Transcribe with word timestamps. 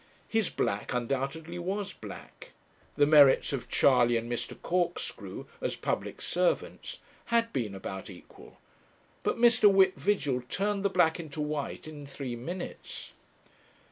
His 0.27 0.49
black 0.49 0.93
undoubtedly 0.95 1.59
was 1.59 1.93
black; 1.93 2.53
the 2.95 3.05
merits 3.05 3.53
of 3.53 3.69
Charley 3.69 4.17
and 4.17 4.27
Mr. 4.31 4.59
Corkscrew, 4.59 5.45
as 5.61 5.75
public 5.75 6.21
servants, 6.23 6.97
had 7.25 7.53
been 7.53 7.75
about 7.75 8.09
equal; 8.09 8.57
but 9.21 9.37
Mr. 9.37 9.71
Whip 9.71 9.95
Vigil 9.95 10.41
turned 10.49 10.83
the 10.83 10.89
black 10.89 11.19
into 11.19 11.39
white 11.39 11.87
in 11.87 12.07
three 12.07 12.35
minutes. 12.35 13.11